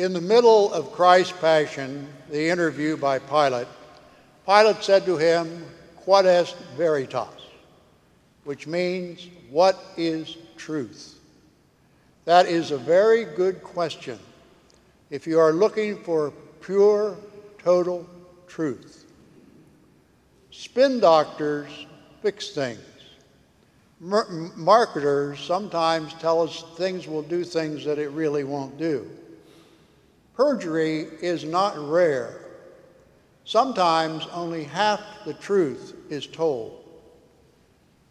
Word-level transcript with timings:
In 0.00 0.14
the 0.14 0.20
middle 0.22 0.72
of 0.72 0.92
Christ's 0.92 1.34
passion, 1.42 2.08
the 2.30 2.48
interview 2.48 2.96
by 2.96 3.18
Pilate, 3.18 3.68
Pilate 4.46 4.82
said 4.82 5.04
to 5.04 5.18
him, 5.18 5.62
Quod 5.94 6.24
est 6.24 6.56
veritas, 6.74 7.28
which 8.44 8.66
means, 8.66 9.28
What 9.50 9.78
is 9.98 10.38
truth? 10.56 11.20
That 12.24 12.46
is 12.46 12.70
a 12.70 12.78
very 12.78 13.26
good 13.26 13.62
question 13.62 14.18
if 15.10 15.26
you 15.26 15.38
are 15.38 15.52
looking 15.52 15.98
for 16.02 16.32
pure, 16.62 17.18
total 17.58 18.08
truth. 18.48 19.04
Spin 20.50 21.00
doctors 21.00 21.86
fix 22.22 22.52
things. 22.52 22.80
Mar- 24.00 24.30
marketers 24.56 25.40
sometimes 25.40 26.14
tell 26.14 26.40
us 26.40 26.64
things 26.78 27.06
will 27.06 27.20
do 27.20 27.44
things 27.44 27.84
that 27.84 27.98
it 27.98 28.08
really 28.12 28.44
won't 28.44 28.78
do. 28.78 29.06
Perjury 30.40 31.00
is 31.20 31.44
not 31.44 31.76
rare. 31.76 32.40
Sometimes 33.44 34.26
only 34.32 34.64
half 34.64 35.02
the 35.26 35.34
truth 35.34 35.94
is 36.08 36.26
told. 36.26 36.82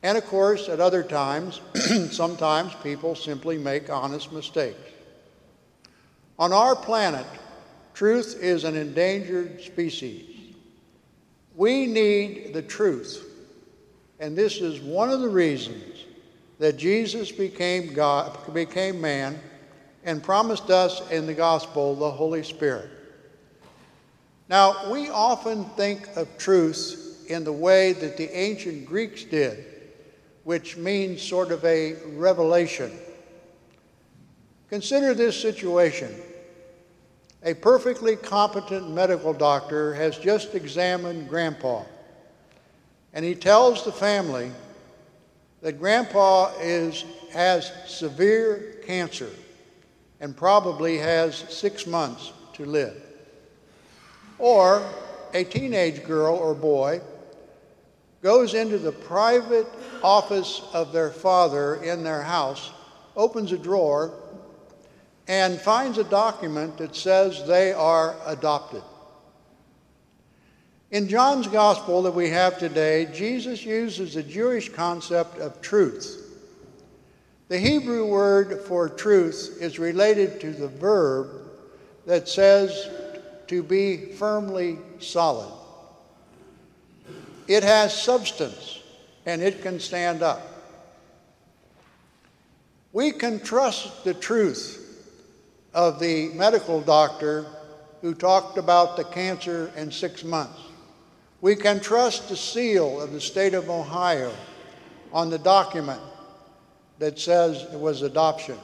And 0.04 0.16
of 0.16 0.24
course, 0.26 0.70
at 0.70 0.80
other 0.80 1.02
times, 1.02 1.60
sometimes 2.12 2.76
people 2.84 3.16
simply 3.16 3.58
make 3.58 3.90
honest 3.90 4.32
mistakes. 4.32 4.78
On 6.38 6.54
our 6.54 6.76
planet, 6.76 7.26
truth 7.96 8.38
is 8.40 8.64
an 8.64 8.76
endangered 8.78 9.64
species. 9.64 10.54
We 11.56 11.88
need 11.88 12.54
the 12.54 12.62
truth. 12.62 13.26
And 14.20 14.38
this 14.38 14.58
is 14.58 14.80
one 14.82 15.10
of 15.10 15.22
the 15.22 15.30
reasons 15.30 16.06
that 16.60 16.78
Jesus 16.78 17.32
became 17.32 17.92
God, 17.92 18.54
became 18.54 19.02
man 19.02 19.42
and 20.04 20.24
promised 20.24 20.70
us 20.70 21.10
in 21.12 21.26
the 21.26 21.34
gospel 21.34 21.96
the 21.96 22.12
Holy 22.12 22.44
Spirit. 22.44 22.90
Now, 24.48 24.92
we 24.92 25.10
often 25.10 25.66
think 25.66 26.08
of 26.16 26.38
truth 26.38 27.26
in 27.28 27.44
the 27.44 27.54
way 27.54 27.94
that 27.94 28.18
the 28.18 28.36
ancient 28.36 28.86
Greeks 28.86 29.24
did, 29.24 29.64
which 30.44 30.78
means 30.78 31.22
sort 31.22 31.52
of 31.52 31.64
a 31.64 31.94
revelation. 32.16 32.92
Consider 34.70 35.14
this 35.14 35.40
situation. 35.40 36.16
A 37.44 37.54
perfectly 37.54 38.16
competent 38.16 38.90
medical 38.90 39.34
doctor 39.34 39.94
has 39.94 40.18
just 40.18 40.56
examined 40.56 41.30
Grandpa, 41.30 41.84
and 43.14 43.24
he 43.24 43.36
tells 43.36 43.86
the 43.86 43.92
family 43.92 44.52
that 45.62 45.80
Grandpa 45.80 46.52
is, 46.60 47.06
has 47.32 47.72
severe 47.88 48.78
cancer 48.86 49.30
and 50.20 50.36
probably 50.36 50.98
has 50.98 51.36
six 51.36 51.88
months 51.88 52.34
to 52.54 52.66
live. 52.66 53.02
Or 54.38 54.88
a 55.34 55.44
teenage 55.44 56.04
girl 56.04 56.36
or 56.36 56.54
boy 56.54 57.02
goes 58.22 58.54
into 58.54 58.78
the 58.78 58.92
private 58.92 59.68
office 60.04 60.62
of 60.74 60.92
their 60.92 61.10
father 61.10 61.76
in 61.84 62.04
their 62.04 62.22
house, 62.22 62.72
opens 63.16 63.52
a 63.52 63.58
drawer, 63.58 64.14
and 65.28 65.60
finds 65.60 65.98
a 65.98 66.04
document 66.04 66.78
that 66.78 66.96
says 66.96 67.46
they 67.48 67.72
are 67.72 68.16
adopted. 68.26 68.82
In 70.92 71.08
John's 71.08 71.48
gospel 71.48 72.02
that 72.02 72.16
we 72.16 72.30
have 72.30 72.58
today, 72.58 73.08
Jesus 73.14 73.64
uses 73.64 74.16
the 74.16 74.24
Jewish 74.24 74.70
concept 74.70 75.38
of 75.38 75.62
truth 75.62 76.19
the 77.50 77.58
Hebrew 77.58 78.06
word 78.06 78.62
for 78.62 78.88
truth 78.88 79.58
is 79.60 79.80
related 79.80 80.40
to 80.42 80.52
the 80.52 80.68
verb 80.68 81.32
that 82.06 82.30
says 82.30 82.90
to 83.48 83.64
be 83.64 84.14
firmly 84.14 84.78
solid. 85.00 85.52
It 87.48 87.64
has 87.64 88.00
substance 88.00 88.80
and 89.26 89.42
it 89.42 89.64
can 89.64 89.80
stand 89.80 90.22
up. 90.22 90.46
We 92.94 93.12
can 93.12 93.40
trust 93.40 94.04
the 94.04 94.14
truth 94.14 94.86
of 95.74 96.00
the 96.00 96.30
medical 96.30 96.82
doctor 96.82 97.48
who 98.02 98.14
talked 98.14 98.60
about 98.60 98.96
the 98.96 99.04
cancer 99.06 99.72
in 99.76 99.92
six 99.92 100.24
months. 100.24 100.60
We 101.42 101.56
can 101.56 101.80
trust 101.80 102.30
the 102.30 102.38
seal 102.38 103.02
of 103.02 103.12
the 103.12 103.22
state 103.22 103.56
of 103.56 103.72
Ohio 103.72 104.32
on 105.12 105.32
the 105.32 105.40
document 105.40 106.02
that 107.00 107.18
says 107.18 107.64
it 107.74 107.80
was 107.80 108.02
adoption. 108.02 108.58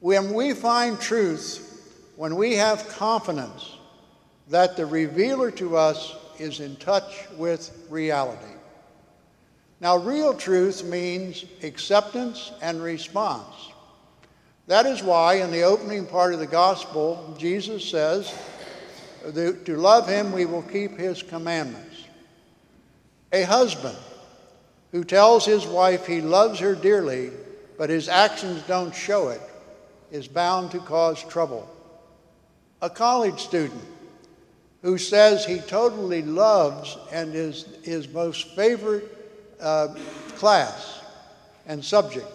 When 0.00 0.34
we 0.34 0.52
find 0.52 1.00
truth, 1.00 1.68
when 2.16 2.36
we 2.36 2.56
have 2.56 2.88
confidence 2.88 3.76
that 4.48 4.76
the 4.76 4.84
revealer 4.84 5.50
to 5.52 5.76
us 5.76 6.14
is 6.38 6.60
in 6.60 6.76
touch 6.76 7.26
with 7.36 7.86
reality. 7.88 8.42
Now, 9.80 9.96
real 9.96 10.34
truth 10.34 10.84
means 10.84 11.44
acceptance 11.62 12.52
and 12.60 12.82
response. 12.82 13.70
That 14.66 14.86
is 14.86 15.02
why, 15.02 15.34
in 15.34 15.50
the 15.50 15.62
opening 15.62 16.06
part 16.06 16.34
of 16.34 16.40
the 16.40 16.46
gospel, 16.46 17.34
Jesus 17.38 17.88
says, 17.88 18.32
To 19.34 19.76
love 19.76 20.08
him, 20.08 20.32
we 20.32 20.46
will 20.46 20.62
keep 20.62 20.96
his 20.98 21.22
commandments. 21.22 22.04
A 23.32 23.42
husband 23.42 23.96
who 24.92 25.02
tells 25.02 25.44
his 25.44 25.66
wife 25.66 26.06
he 26.06 26.20
loves 26.20 26.60
her 26.60 26.74
dearly, 26.74 27.30
but 27.78 27.90
his 27.90 28.08
actions 28.08 28.62
don't 28.68 28.94
show 28.94 29.28
it, 29.28 29.40
is 30.10 30.28
bound 30.28 30.70
to 30.70 30.78
cause 30.78 31.22
trouble. 31.24 31.68
A 32.82 32.90
college 32.90 33.40
student 33.40 33.82
who 34.82 34.98
says 34.98 35.44
he 35.44 35.58
totally 35.60 36.22
loves 36.22 36.98
and 37.10 37.34
is 37.34 37.66
his 37.82 38.08
most 38.08 38.54
favorite 38.54 39.04
uh, 39.60 39.94
class 40.36 41.00
and 41.66 41.82
subject, 41.82 42.26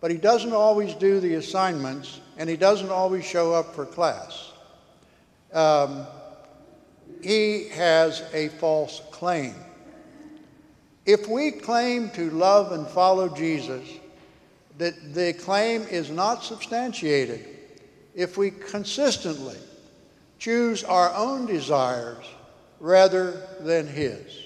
but 0.00 0.10
he 0.10 0.16
doesn't 0.16 0.52
always 0.52 0.94
do 0.94 1.18
the 1.18 1.34
assignments 1.34 2.20
and 2.36 2.48
he 2.48 2.56
doesn't 2.56 2.90
always 2.90 3.24
show 3.24 3.52
up 3.52 3.74
for 3.74 3.86
class. 3.86 4.52
Um, 5.52 6.06
he 7.22 7.68
has 7.70 8.22
a 8.32 8.48
false 8.48 9.00
claim. 9.10 9.54
If 11.06 11.28
we 11.28 11.50
claim 11.50 12.10
to 12.10 12.30
love 12.30 12.72
and 12.72 12.86
follow 12.86 13.28
Jesus, 13.28 13.86
that 14.78 15.14
the 15.14 15.34
claim 15.34 15.82
is 15.82 16.10
not 16.10 16.42
substantiated 16.42 17.46
if 18.14 18.36
we 18.36 18.50
consistently 18.50 19.58
choose 20.38 20.82
our 20.84 21.12
own 21.14 21.46
desires 21.46 22.24
rather 22.80 23.46
than 23.60 23.86
His. 23.86 24.44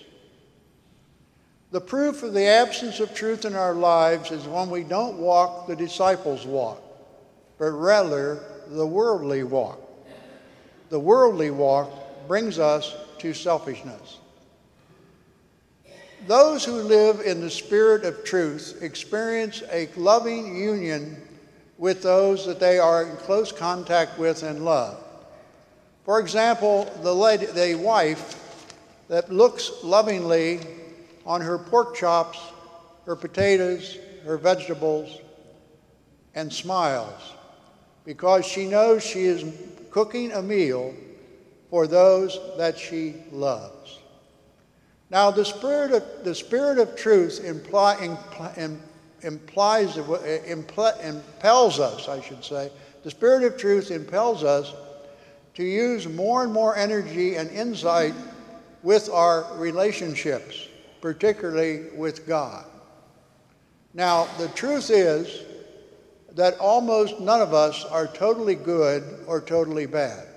The 1.71 1.81
proof 1.81 2.23
of 2.23 2.33
the 2.33 2.47
absence 2.47 2.99
of 2.99 3.15
truth 3.15 3.45
in 3.45 3.55
our 3.55 3.75
lives 3.75 4.31
is 4.31 4.47
when 4.47 4.71
we 4.71 4.85
don't 4.85 5.19
walk 5.19 5.67
the 5.67 5.77
disciples' 5.77 6.47
walk, 6.47 6.83
but 7.59 7.71
rather 7.71 8.43
the 8.69 8.87
worldly 8.87 9.43
walk. 9.43 9.81
The 10.89 10.99
worldly 10.99 11.51
walk 11.51 11.91
brings 12.27 12.59
us 12.59 12.95
to 13.19 13.35
selfishness. 13.35 14.19
Those 16.27 16.65
who 16.65 16.83
live 16.83 17.21
in 17.21 17.41
the 17.41 17.51
spirit 17.51 18.05
of 18.05 18.25
truth 18.25 18.79
experience 18.83 19.63
a 19.71 19.89
loving 19.97 20.57
union 20.57 21.17
with 21.79 22.03
those 22.03 22.45
that 22.47 22.61
they 22.61 22.79
are 22.79 23.05
in 23.05 23.17
close 23.19 23.53
contact 23.53 24.19
with 24.19 24.43
and 24.43 24.65
love. 24.65 25.03
For 26.05 26.21
example, 26.21 26.91
the, 27.03 27.15
lady, 27.15 27.47
the 27.47 27.77
wife 27.77 28.65
that 29.09 29.33
looks 29.33 29.71
lovingly 29.83 30.61
on 31.25 31.41
her 31.41 31.59
pork 31.59 31.95
chops, 31.95 32.39
her 33.07 33.17
potatoes, 33.17 33.99
her 34.25 34.37
vegetables, 34.37 35.21
and 36.35 36.53
smiles 36.53 37.35
because 38.05 38.47
she 38.47 38.67
knows 38.67 39.05
she 39.05 39.25
is 39.25 39.45
cooking 39.91 40.33
a 40.33 40.43
meal 40.43 40.95
for 41.71 41.87
those 41.87 42.39
that 42.57 42.79
she 42.79 43.15
loves. 43.31 43.99
Now, 45.11 45.31
the 45.31 45.45
spirit 45.45 45.93
of, 45.93 46.05
the 46.25 46.35
spirit 46.35 46.79
of 46.79 46.95
truth 46.95 47.43
imply, 47.43 47.97
impl, 47.97 48.79
implies, 49.23 49.97
uh, 49.97 50.03
impl, 50.47 51.05
impels 51.05 51.81
us, 51.81 52.09
I 52.09 52.21
should 52.21 52.45
say, 52.45 52.71
the 53.05 53.11
spirit 53.11 53.45
of 53.45 53.57
truth 53.57 53.91
impels 53.91 54.45
us 54.45 54.75
to 55.55 55.65
use 55.65 56.07
more 56.07 56.45
and 56.45 56.53
more 56.53 56.77
energy 56.77 57.37
and 57.37 57.51
insight 57.51 58.15
with 58.83 59.09
our 59.09 59.47
relationships, 59.57 60.69
particularly 61.01 61.87
with 61.97 62.27
God. 62.27 62.67
Now, 63.95 64.29
the 64.39 64.49
truth 64.49 64.91
is 64.91 65.43
that 66.33 66.59
almost 66.59 67.19
none 67.19 67.41
of 67.41 67.55
us 67.55 67.85
are 67.87 68.07
totally 68.07 68.55
good 68.55 69.03
or 69.27 69.41
totally 69.41 69.87
bad, 69.87 70.29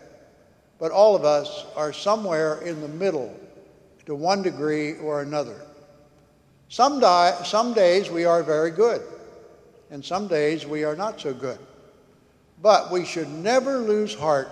but 0.79 0.91
all 0.91 1.15
of 1.15 1.25
us 1.25 1.65
are 1.75 1.91
somewhere 1.91 2.61
in 2.61 2.81
the 2.81 2.87
middle 2.87 3.37
to 4.05 4.15
one 4.15 4.41
degree 4.41 4.97
or 4.97 5.21
another. 5.21 5.59
Some, 6.69 7.01
some 7.43 7.73
days 7.73 8.09
we 8.09 8.25
are 8.25 8.43
very 8.43 8.71
good, 8.71 9.01
and 9.89 10.03
some 10.03 10.27
days 10.27 10.65
we 10.65 10.83
are 10.83 10.95
not 10.95 11.19
so 11.19 11.33
good. 11.33 11.59
But 12.61 12.91
we 12.91 13.05
should 13.05 13.29
never 13.29 13.79
lose 13.79 14.13
heart 14.13 14.49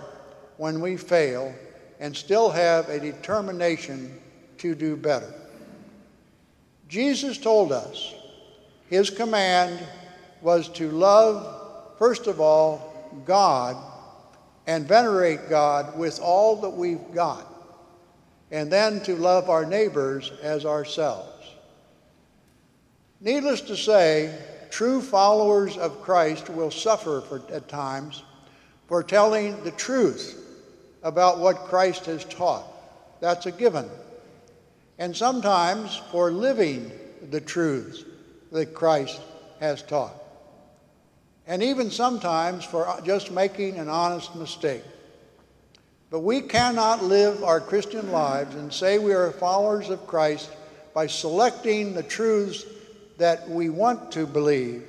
when 0.58 0.82
we 0.82 0.98
fail 0.98 1.54
and 2.00 2.16
still 2.16 2.50
have 2.50 2.90
a 2.90 3.00
determination 3.00 4.20
to 4.58 4.76
do 4.76 4.96
better. 4.96 5.34
Jesus 6.88 7.38
told 7.38 7.72
us 7.72 8.14
his 8.90 9.10
command 9.10 9.80
was 10.42 10.68
to 10.70 10.90
love, 10.90 11.98
first 11.98 12.28
of 12.28 12.40
all, 12.40 13.22
God 13.26 13.78
and 14.68 14.88
venerate 14.88 15.50
God 15.50 15.98
with 15.98 16.20
all 16.20 16.56
that 16.58 16.70
we've 16.70 17.14
got, 17.14 17.46
and 18.52 18.72
then 18.72 19.02
to 19.02 19.16
love 19.16 19.50
our 19.50 19.66
neighbors 19.66 20.32
as 20.42 20.66
ourselves. 20.66 21.30
Needless 23.22 23.62
to 23.62 23.76
say, 23.76 24.38
true 24.70 25.02
followers 25.02 25.78
of 25.78 26.02
Christ 26.02 26.50
will 26.50 26.72
suffer 26.72 27.22
for, 27.22 27.42
at 27.52 27.68
times 27.68 28.24
for 28.88 29.04
telling 29.04 29.62
the 29.64 29.72
truth 29.72 30.36
about 31.04 31.40
what 31.40 31.66
Christ 31.66 32.06
has 32.06 32.26
taught. 32.26 32.66
That's 33.22 33.46
a 33.46 33.52
given. 33.52 33.90
And 34.98 35.16
sometimes 35.16 36.02
for 36.12 36.32
living 36.32 36.92
the 37.30 37.42
truths 37.42 38.04
that 38.52 38.74
Christ 38.74 39.20
has 39.60 39.82
taught. 39.82 40.16
And 41.46 41.64
even 41.64 41.92
sometimes 41.92 42.64
for 42.64 43.00
just 43.04 43.32
making 43.32 43.78
an 43.78 43.90
honest 43.90 44.36
mistake. 44.36 44.84
But 46.12 46.22
we 46.22 46.42
cannot 46.42 47.04
live 47.04 47.44
our 47.44 47.62
Christian 47.62 48.12
lives 48.12 48.56
and 48.56 48.74
say 48.74 48.98
we 48.98 49.14
are 49.14 49.32
followers 49.32 49.90
of 49.90 50.08
Christ 50.08 50.50
by 50.94 51.06
selecting 51.06 51.94
the 51.94 52.04
truths 52.04 52.66
that 53.18 53.48
we 53.48 53.70
want 53.70 54.12
to 54.14 54.26
believe 54.26 54.88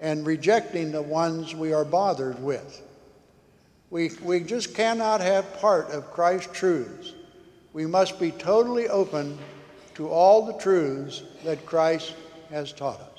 and 0.00 0.26
rejecting 0.26 0.92
the 0.92 1.02
ones 1.02 1.54
we 1.54 1.72
are 1.72 1.84
bothered 1.84 2.40
with. 2.42 2.82
We, 3.90 4.10
we 4.22 4.40
just 4.40 4.74
cannot 4.74 5.20
have 5.20 5.60
part 5.60 5.90
of 5.90 6.10
Christ's 6.10 6.52
truths. 6.52 7.12
We 7.72 7.86
must 7.86 8.20
be 8.20 8.30
totally 8.30 8.88
open 8.88 9.38
to 9.94 10.08
all 10.08 10.46
the 10.46 10.58
truths 10.58 11.22
that 11.44 11.66
Christ 11.66 12.14
has 12.50 12.72
taught 12.72 13.00
us. 13.00 13.11